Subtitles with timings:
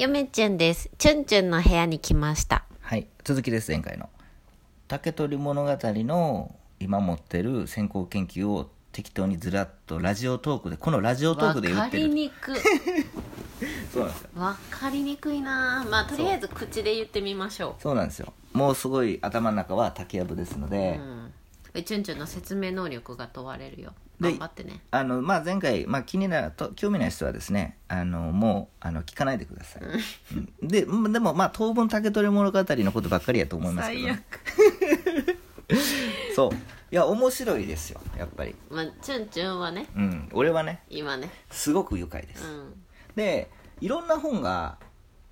[0.00, 0.88] よめちゅんです。
[0.96, 2.64] チュンチュンの部屋に来ました。
[2.80, 4.08] はい続きです前回の
[4.88, 12.56] 竹取物語の今持ってる先行研究を適当にずらっとラジオトークでこのラジオトーわクで言かってるりにくい。
[13.92, 20.70] そうなんですよわかりにくいなまあ、とりあえず口で言ってみましょそうなんですよもうすごい頭の中は竹やぶですのう。
[20.70, 21.19] で、うん。
[21.72, 23.92] チュンチュンの説明能力が問われるよ。
[24.20, 24.80] で頑張ってね。
[24.90, 29.82] あのまあ、前回、まあ、気になると興味ない人はですねあのもうあの聞かないでください、
[30.62, 30.68] うん。
[30.68, 31.12] でうん。
[31.12, 34.24] でもまあ当分竹取物語のことばっかりやと思いますけど、ね、
[36.36, 36.50] そう。
[36.92, 38.54] いや面白いですよやっぱり。
[38.68, 40.28] まあ、チュンチュンはね、うん。
[40.32, 41.30] 俺はね今ね。
[41.50, 42.74] すごく愉快です、うん。
[43.16, 43.48] で
[43.80, 44.76] いろんな本が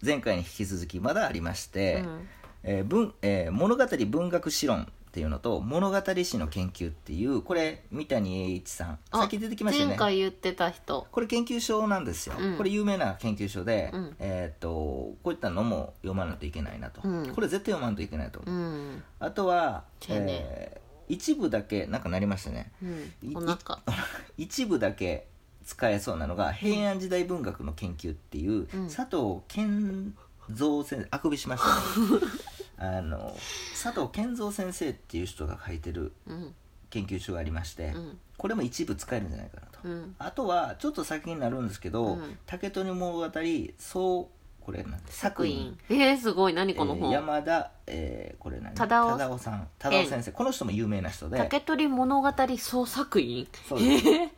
[0.02, 2.28] 前回に引き続きまだありまして、うん。
[2.62, 9.96] えー文えー物語文学史論っていうのと物語史の研究っていうこれ三谷栄一さんあさっき出てきましたよね。
[9.96, 11.06] 前回言ってた人。
[11.10, 12.56] これ研究所なんですよ、うん。
[12.58, 14.16] これ有名な研究所で、うん。
[14.18, 17.34] えーっとこういったのも読まないといけないなと、うん。
[17.34, 19.02] これ絶対読まないといけないと、うん。
[19.18, 22.70] あとは、えー一部だけなんかなりましたね。
[24.36, 25.26] 一部だけ
[25.64, 28.90] 使えそうなのが平安時代文学の研究っていう、うん。
[28.90, 30.14] 佐藤健
[30.50, 31.68] 三先生あくびしました
[32.16, 32.22] ね
[32.78, 33.36] あの
[33.72, 36.54] 佐藤健三先生っていう人が書いてるうん。
[36.90, 38.18] 研究所がありまして、うん。
[38.38, 40.14] これも一部使えるんじゃないかなと、うん。
[40.18, 43.30] あとはちょっと先になるんですけど「うん竹取物語
[43.78, 44.26] そう
[44.64, 45.78] これなんで作品。
[45.90, 46.54] えー、すごい。
[46.54, 47.10] 何このえー本？
[47.10, 48.74] 山田、えーこれ何？
[48.74, 53.48] 忠夫さん忠夫先生この人も有名な人で竹取物語創作員？
[53.68, 54.30] そうですえ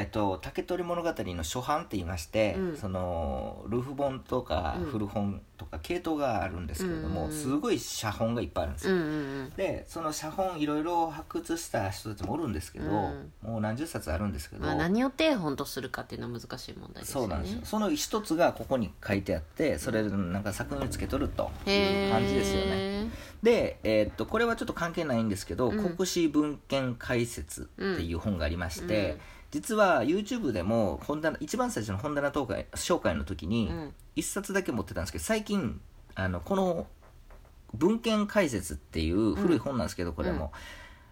[0.00, 2.76] っと、竹取物語の初版って言いまして、うん。
[2.76, 4.86] そのルフ本とかうん。
[4.86, 7.32] 古本とか系統があるんですけれども、うん。
[7.32, 13.32] すごい写本がいっぱいあるんですよ、うんうんでその写本いろいろ発掘した人たちもおるんですけど、うん。
[13.42, 17.26] もう何十冊あるんですけど、まあ、何を定本とするかっていうのは難しい問題ですよね。
[17.26, 17.60] そうなんですよ。
[17.64, 23.10] その一つがここに書いてあってそれなんか作品につけとるという感じですよね。
[23.42, 25.82] で、えーっとこれはちょっと関係ないんですけど「うん。
[25.96, 29.20] 国史文献解説」っていう本がありまして、うん
[29.52, 33.94] 実は YouTube でも本棚一番最初の本棚紹介紹介の時にうん。
[34.14, 35.80] 一冊だけ持ってたんですけど最近
[36.14, 36.86] あのこの
[37.72, 40.52] 「文献解説」っていう古い本なんですけどこれも、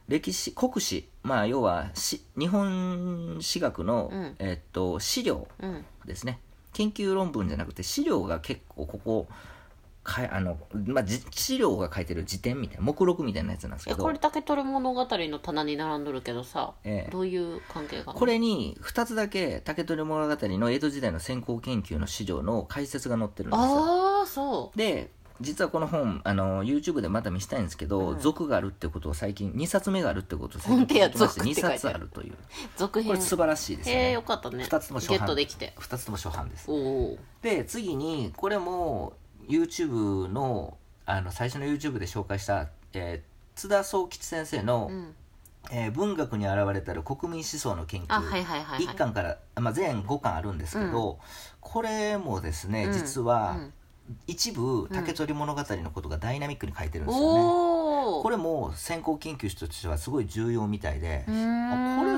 [0.06, 1.08] 歴史国史。
[1.22, 4.36] まあ要はし日本史学の、うん。
[4.38, 5.84] えーっと資料うん。
[6.04, 6.40] ですね。
[6.72, 9.28] 研究論文じゃなくて資料が結構ここ
[10.02, 13.96] かあの、まあ、じ資料が書いてる辞典みたいな目録みたいなやつなんですけど。
[13.98, 17.10] えこれ竹取物語の棚に並んどるけどさ、ええ。
[17.10, 23.64] どういう関係がこれに2つだけ竹取物語の江戸時代の先行研究の資料の解説が載ってるんですよ。
[23.64, 24.78] ああそう。
[24.78, 28.20] で実はこの本あの YouTube でまた見せたいんですけど、うん。
[28.20, 31.78] 続があるってことを最近2冊目があるってことを最近聞きまして2続って書いてある。
[31.78, 32.34] 冊あるという。
[32.76, 33.08] 続編。
[33.08, 34.64] これ素晴らしいですよへえねよかったね。
[34.64, 35.18] 2つとも初版。
[35.18, 35.72] ゲットできて。
[35.78, 36.68] 2つとも初版です。
[37.42, 39.14] で次にこれも
[39.50, 45.14] YouTube のあの最初の YouTube で紹介した、えー津田宗吉先生の、うん。
[45.70, 48.86] えー文学に現れたる国民思想の研究」あはいはいはいはい。
[48.86, 51.18] 1巻から、まあ、全5巻あるんですけど、
[51.60, 52.92] これもですね、うん。
[52.92, 53.72] 実は、うん。
[54.26, 61.36] 一部竹取物語のことがダイナミックに書いてるんですよね、これも先行研究者としてはすごい重要みたいで、これ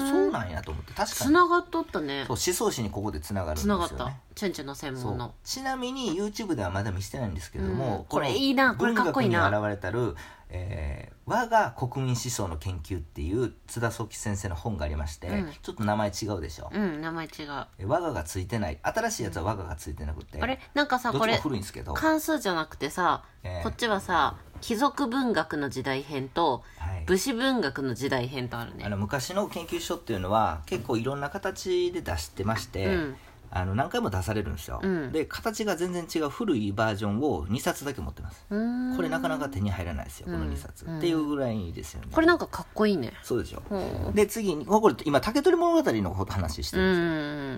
[0.01, 1.31] そうなんやと思って確かに。
[1.31, 2.25] つながっとったね。
[2.27, 5.35] そう思想史にここでつながるんですよねチュンチュンの専門の。
[5.45, 8.05] ちなみに YouTube ではまだ見せてないんですけれども、うん。
[8.05, 9.51] これいいなこれかっこいいな。
[9.51, 10.17] 文学に現れたる、
[10.49, 15.53] えー我が国民思想の研究」っていう津田宗吉先生の本がありまして、うん。
[15.63, 17.67] ちょっと名前違うでしょ、うん名前違う。
[17.79, 18.79] え我ががついてない。
[18.83, 20.59] 新しいやつは我ががついてなくて、あれ？
[20.75, 27.05] なんかさこれ古いんですけど、関数じゃなくてさ、ええこっちはさ貴族文学の時代編とはい。
[27.07, 28.85] 武士文学の時代編とあるね。
[28.85, 33.17] あの昔の研究所っていうのは結構いろんな形で出してまして、うん
[33.55, 35.13] あの何回も出されるんですよ、うん。
[35.13, 38.47] で形が全然違う古いバージョンを2冊だけ持ってます。
[38.49, 40.99] これなかなか手に入らないですよこの2冊、うん。
[40.99, 42.09] っていうぐらいですよね。
[42.11, 43.13] これなんかかっこいいね。
[43.23, 43.63] そうでしょ。
[43.71, 44.15] うん。
[44.15, 46.87] で次にこれ今竹取物語の話してうる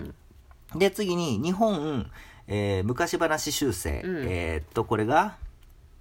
[0.01, 0.79] んですよ、ん。
[0.79, 2.11] で次に日本、
[2.47, 4.25] えー昔話修正、うん。
[4.27, 5.37] えーっとこれが、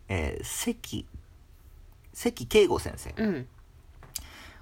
[0.08, 1.06] えー関
[2.12, 3.14] 関慶吾先生。
[3.16, 3.46] うん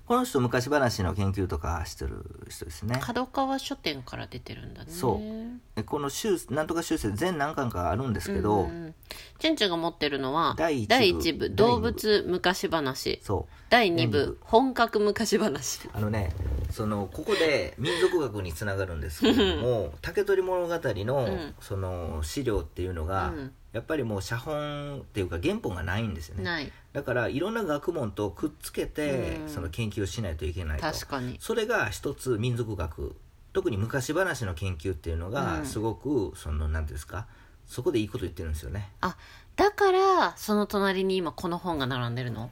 [0.07, 2.99] この人昔話の研究とかしてる人ですね。
[3.01, 4.91] 角川書店から出てるんだね。
[4.91, 5.77] そう。
[5.77, 8.95] でこの修なんとか修正全何巻かあるんですけど、うんうん
[9.39, 13.21] チュンチュンが持ってるのは第一部動物昔話。
[13.23, 13.55] そう。
[13.71, 15.89] 第二部本格昔話。
[15.93, 16.33] あのね
[16.71, 21.55] そのここで民族学につながるんですけれども竹取物語の,、うん。
[21.61, 26.45] その資料っていうのが、うんやっぱりもう写本っていうか原本がないんですよね。
[26.45, 26.73] ない。
[26.93, 29.49] だからいろんな学問とくっつけて、うん。
[29.49, 30.83] その研究をしないといけないと。
[30.83, 31.37] 確かに。
[31.41, 33.17] それが一つ民族学。
[33.53, 35.67] 特に昔話の研究っていうのが、うん。
[35.67, 37.27] すごくその何ですか？
[37.67, 38.91] そこでいいこと言ってるんですよね。
[39.01, 39.17] あ
[39.57, 42.51] だからその隣に今この本が並んでるの？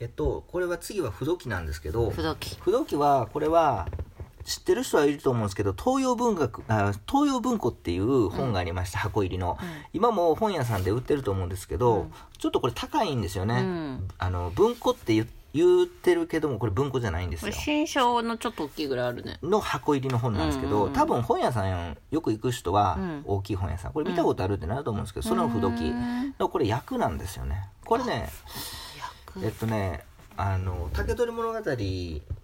[0.00, 2.56] えっとこれは次は不動記なんですけど不動記。
[2.60, 3.88] 不動記はこれは
[4.44, 9.68] 知ってる人はいると思うんですけど東洋文学あ東洋文庫っていう本がありました、箱入りの、うん。
[9.92, 12.12] 今も本屋さんで売ってると思うんですけど、うん。
[12.38, 14.08] ちょっとこれ高いんですよね、うん。
[14.18, 17.52] あの文庫って言言ってるけどもこれ文庫じゃないんですよ。
[17.52, 19.38] 新書のちょっと大きいぐらいあるね。
[19.42, 20.92] の箱入りの本なんですけど、うん。
[20.92, 23.22] 多分本屋さんよく行く人はうん。
[23.26, 23.92] 大きい本屋さん。
[23.92, 26.34] これ見たことあるってなると思うんですけど、それの不動記うん。
[26.38, 27.68] のこれ役なんですよね。
[27.84, 28.30] これね
[29.42, 30.04] えっとね
[30.36, 31.60] あの竹取物語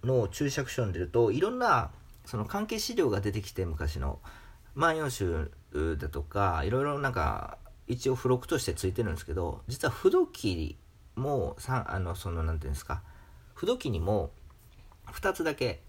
[0.03, 1.91] の注釈書に出るといろんな
[2.25, 4.19] その関係資料が出てきて昔の
[4.75, 5.51] 「万葉集」
[5.97, 7.57] だとかいろいろなんか
[7.87, 10.77] 一応付録としてついてるんですけど実は不動記
[11.15, 13.01] もさあのそのなんていうんですか。
[13.55, 14.31] 不動記にも
[15.07, 15.81] 2つだけ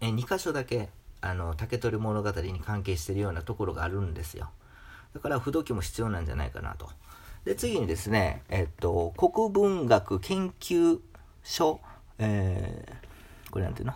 [0.00, 0.88] え2箇所だけ
[1.20, 4.50] あの竹取物語に関係してるようなところがあるんですよ。
[5.12, 6.88] だから不動記も必要なんじゃないかなと。
[7.44, 11.00] で次にですね、えっと、国文学研究
[11.42, 11.80] 所、
[12.18, 13.10] えー
[13.50, 13.94] これなんていうの？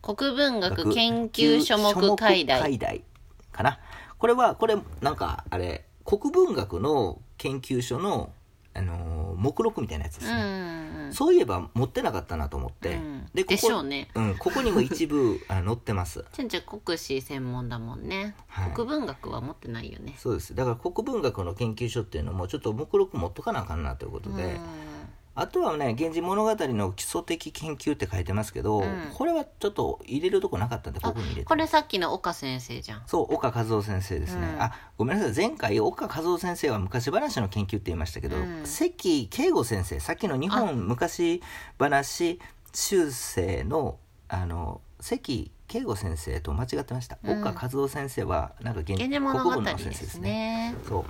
[0.00, 3.04] 国文学研究書目解題。
[3.52, 3.78] かな。
[4.18, 8.32] これはこれなんかあれ国文学の研究所の、
[8.74, 13.26] あのー目録みたいなやつですうね、んそういえば持ってなかったなと思って、うん。
[13.34, 14.08] でここでしょうね。
[14.14, 16.24] うん、ここにも一部あ載ってます。
[16.32, 18.72] ちんちゃん国史専門だもんね、はい。
[18.72, 20.14] 国文学は持ってないよね。
[20.18, 20.54] そうです。
[20.54, 24.97] だから国文学の研究所っていうのもちょっと目録持っとかなあかんなということで、うん
[25.40, 29.10] あとはね「源氏物語の基礎的研究」って書いてますけど、うん。
[29.14, 33.02] これはちょっと入れるとこなかったんでここに入れてこれさっきの岡先生じゃん。
[33.06, 34.62] そう岡和夫先生ですね、うん。
[34.62, 38.62] あごめんなさい前回岡和夫先生は昔話の研究って言いましたけど、うん。
[38.64, 41.40] 関慶吾先生さっきの日本昔
[41.78, 42.40] 話
[42.74, 43.98] 修正の
[44.28, 47.40] あの関慶吾先生と間違ってました、うん。
[47.40, 50.74] 岡和夫先生はなんか源源氏物語の先生ですねね。
[50.88, 51.04] そう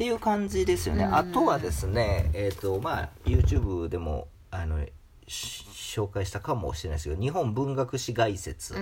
[0.00, 1.14] っていう感じですよね、うん。
[1.14, 4.78] あとはですねえっ、とまあ YouTube でもあの
[5.28, 8.74] し紹介したかもしれないですけど日本文学史概説、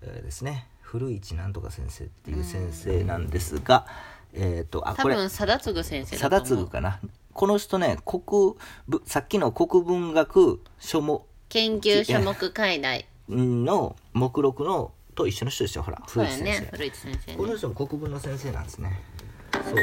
[0.00, 0.66] ですね。
[0.80, 3.86] 古市なんとか先生っていう先生なんですが、
[4.32, 7.00] えっ、とあこれ多分貞次先生だ貞次かな。
[7.34, 8.54] この人ね国
[8.88, 16.00] ぶさっきの国文学書目研究書目解題の目録のと一緒の人ですよほら。
[16.06, 17.36] 古市先生、やね古市先生ね。
[17.36, 19.02] この人も国文の先生なんですね
[19.66, 19.74] そう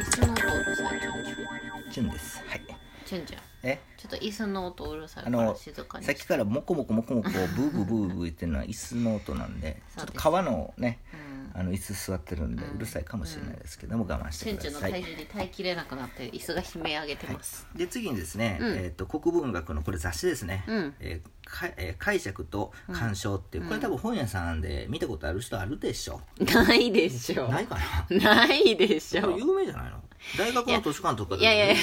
[0.00, 0.64] 椅子の音う。
[0.64, 2.60] るさい順ですはい
[3.06, 3.40] チュンチュン。
[3.62, 14.90] えちょっと椅子の音うるさいあからの静かにさっきからモコモコモコモコブーブーブーブー言ってるのは椅子の音なんで ちょっと革のねうんあの椅子座ってるんでうるさいかもしれないですけども我慢してください。
[14.90, 18.74] 体重に耐えきれなくなって椅子が悲鳴上げてます、で次にですね、うん。
[18.74, 20.94] えー、と国文学のこれ雑誌ですね、うん。
[21.00, 27.48] えーかえー解釈と鑑賞っていう、これ多分本屋さんで見たことある人あるでしょ、ないでしょ。
[27.48, 27.76] ないか
[28.10, 28.18] な。
[28.18, 29.36] ないでしょ。
[29.38, 30.02] 有名じゃないの？
[30.36, 31.74] 大学の図書館とかでいやいやいや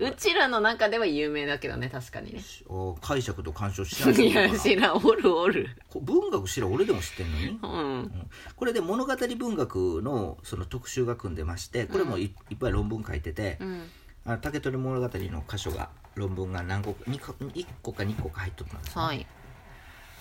[0.00, 2.40] うちらの中では有名だけどね確かにね。
[2.66, 5.68] お解釈と鑑賞知らないいや知らんおるおる。
[5.90, 7.58] こ文学知らん俺でも知ってんのに。
[7.62, 7.70] うん。
[7.70, 8.30] うん。
[8.56, 13.82] これで物語文学のその特集が組んでましてこれもい,、いっぱい論文書いてて、うん。
[14.26, 19.26] あの竹取物語の箇所が論文が何個か 2, 個1個か2個か入っとったんですね、はい。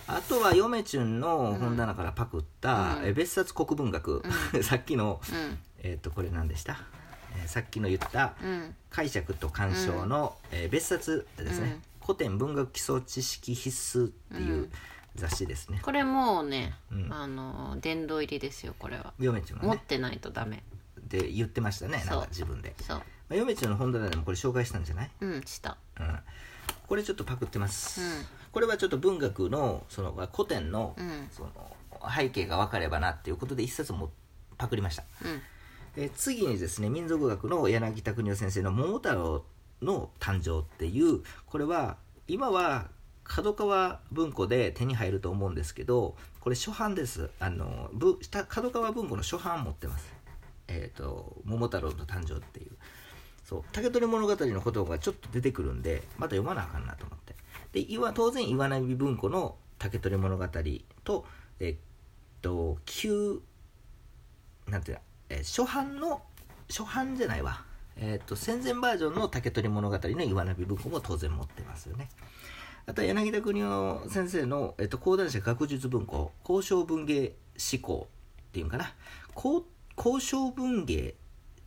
[0.08, 3.08] あとは嫁チュンの本棚からパクった、うん。
[3.08, 4.22] え別冊国文学、
[4.62, 5.60] さっきの、うん。
[5.80, 7.03] えっ、とこれ何でした、えー
[7.48, 8.76] さっきの言ったうん。
[8.90, 14.70] 解釈と鑑賞の、えー別冊ですね、古典文学基礎知識必須っていう
[15.16, 17.14] 雑誌ですね、これもうね、うん。
[17.14, 19.14] あの殿堂入りですよこれは。
[19.20, 19.70] 嫁チュンはね。
[19.70, 20.64] 持ってないとダメ。
[21.08, 22.98] で言ってましたねなんか自分で、そう。
[22.98, 25.78] まあ、嫁チュンの本棚でもこれ紹介したんじゃない、うんした。
[26.00, 26.20] うん、
[26.88, 28.08] これちょっとパクってます、うん
[28.54, 31.50] これはちょっと文学のその古典の,、うんその
[32.16, 34.12] 背景が分かればなっていうことで一冊も
[34.60, 35.42] パクりましたうん
[35.96, 39.46] え次にですね民族学の柳田国夫先生の「桃太郎
[39.82, 41.98] の誕生」っていうこれは
[42.28, 42.90] 今は
[43.24, 47.30] 角川文庫で手に入ると思うんですけどこれ初版です。
[47.40, 47.90] あの
[48.50, 50.14] 角川文庫の初版持ってます。
[50.68, 52.72] えっ、と「桃太郎の誕生」っていう。
[53.46, 53.64] そう。
[53.72, 57.36] 竹取物語の言葉がちょっと出てくるんでまた読まなあかんなと思って。
[57.72, 60.48] で当然岩波文庫の竹取物語
[61.04, 61.26] と
[61.60, 61.76] えっ
[62.42, 63.42] と旧
[64.68, 66.22] なんていうの、えー初版の
[66.70, 67.66] 初版じゃないわ。
[67.98, 72.10] えっと戦前バージョンの竹取物語の岩波文庫も当然持ってますよね。
[72.86, 77.34] あとは柳田国夫先生の、えっと講談社学術文庫交渉文芸
[77.72, 78.08] 思考
[78.50, 78.94] っていうんかな。
[79.36, 79.64] 交
[79.98, 81.16] 交渉文芸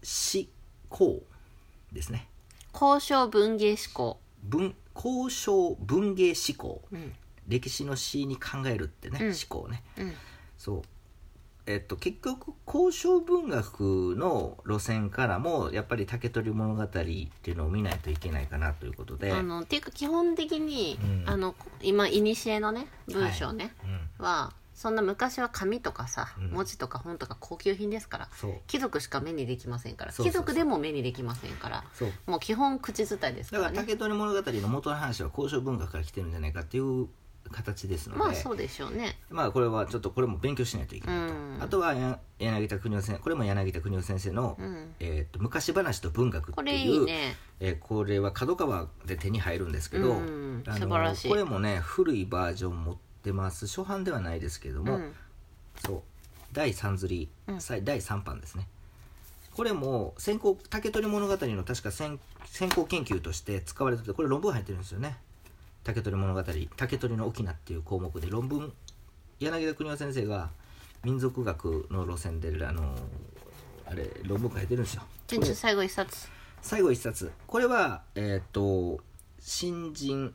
[0.02, 0.44] 思
[0.88, 1.22] 考
[1.92, 2.28] ですね。
[2.72, 7.12] 交渉文芸思考文交渉文芸思考うん。
[7.48, 9.26] 歴史の詩に考えるってね、うん。
[9.28, 9.82] 思考ね。
[9.98, 10.14] うん。
[10.58, 10.82] そう
[11.66, 21.24] えっと、結局交渉文学の路線からもやっぱり竹取物語っていうのを見ないといけないかなということで、あのっていうか基本的に、うん。
[21.26, 23.74] あの今いにしえのね文章ね、
[24.18, 26.50] うん、はそんな昔は紙とかさ、うん。
[26.50, 28.28] 文字とか本とか高級品ですから
[28.68, 31.84] 貴族しか目にできませんから貴族でも目にできませんから
[32.26, 37.08] もう基本口伝いですかだかららね竹取物語の元の話は交渉文学から来てるんじゃないかっていう
[37.50, 39.18] 形ですので、まあそうでしょうね。
[39.30, 41.58] まあこれはちょっとこれも勉強しないといけないと、うん。
[41.60, 44.94] あとはや柳田邦夫先生これも柳田邦夫先生の、うん。
[45.00, 47.36] えーと「昔話と文学」ってこれいういいね。
[47.60, 50.62] えーこれは角川で手に入るんですけど、うん。
[50.66, 51.28] あの素晴らしい。
[51.28, 55.12] これもね古いバージョン持ってます初版ではないですけども、うん。
[55.84, 56.02] そう
[56.52, 57.60] 第3釣り、うん。
[57.60, 58.68] さい第3版ですね。
[59.56, 65.16] これも先行竹取物語の確か先先行研究として使われててこれ論文入ってるんですよね
[65.86, 66.42] 竹取物語
[66.76, 68.72] 竹取の沖縄っていう項目で論文
[69.38, 70.50] 柳田邦夫先生が
[71.04, 72.92] 民族学の路線であの
[73.88, 75.02] あれ論文書いてるんですよ。
[75.54, 76.28] 最後一冊。
[76.60, 77.30] 最後一冊。
[77.46, 78.98] これはえっ、と
[79.38, 80.34] 新人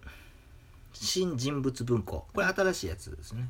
[0.94, 2.26] 新人物文庫。
[2.34, 3.50] これ新しいやつですね。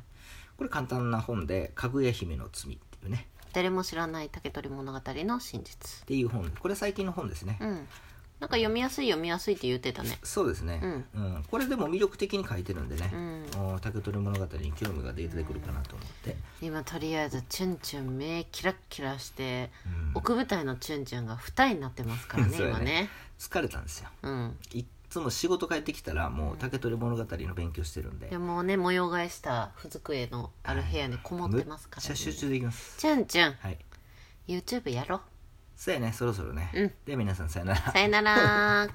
[0.56, 3.28] これ簡単な本で「かぐや姫の罪」っていうね。
[3.52, 6.00] 誰も知らない竹取物語の真実。
[6.02, 6.50] っていう本。
[6.50, 7.88] これ最近の本ですね、うん
[8.42, 10.18] なんか読みやすい読みやすいって言ってたね。
[10.24, 10.80] そうですね、
[11.14, 11.44] うん。
[11.48, 13.74] これでも魅力的に書いてるんでね、うん。
[13.74, 20.10] お竹取物語に興味が出てくるかなと思って、今とりあえずチュンチュン目キラッキラして、うん。
[20.16, 22.64] 奥舞台のチュンチュンが二重になってますからね ね。
[22.64, 23.10] 今ね。
[23.38, 24.08] 疲れたんですよ。
[24.22, 24.58] うん。
[24.72, 32.98] いっつも仕事帰ってきたらもう竹取物語の勉強してるんで、でもね模様替えしたふ机のある部屋にこもってますから、めっちゃ集中できます。
[32.98, 33.54] チュンチュン。
[33.54, 33.78] はい。
[34.48, 35.20] YouTube やろ
[35.76, 36.92] そうやねそろそろね、うん。
[37.04, 37.92] では皆さんさよなら。
[37.92, 38.88] さよなら